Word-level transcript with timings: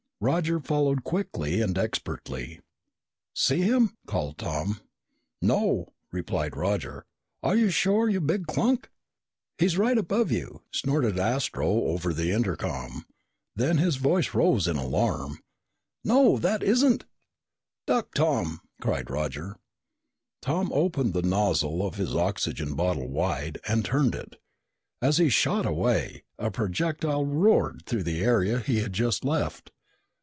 Roger 0.23 0.59
followed 0.59 1.03
quickly 1.03 1.61
and 1.61 1.79
expertly. 1.79 2.59
"See 3.33 3.61
him?" 3.63 3.97
called 4.05 4.37
Tom. 4.37 4.79
"No," 5.41 5.93
replied 6.11 6.55
Roger. 6.55 7.07
"Are 7.41 7.55
you 7.55 7.71
sure, 7.71 8.07
you 8.07 8.21
big 8.21 8.45
clunk?" 8.45 8.91
"He's 9.57 9.79
right 9.79 9.97
above 9.97 10.31
you!" 10.31 10.61
snorted 10.69 11.17
Astro 11.17 11.67
over 11.67 12.13
the 12.13 12.29
intercom. 12.29 13.07
Then 13.55 13.79
his 13.79 13.95
voice 13.95 14.35
rose 14.35 14.67
in 14.67 14.75
alarm. 14.77 15.39
"No! 16.03 16.37
That 16.37 16.61
isn't" 16.61 17.03
"Duck, 17.87 18.13
Tom!" 18.13 18.61
cried 18.79 19.09
Roger. 19.09 19.55
Tom 20.39 20.71
opened 20.71 21.15
the 21.15 21.23
nozzle 21.23 21.81
of 21.83 21.95
his 21.95 22.15
oxygen 22.15 22.75
bottle 22.75 23.09
wide 23.09 23.57
and 23.67 23.83
turned 23.83 24.13
it. 24.13 24.35
As 25.01 25.17
he 25.17 25.29
shot 25.29 25.65
away, 25.65 26.21
a 26.37 26.51
projectile 26.51 27.25
roared 27.25 27.87
through 27.87 28.03
the 28.03 28.23
area 28.23 28.59
he 28.59 28.81
had 28.81 28.93
just 28.93 29.25
left. 29.25 29.71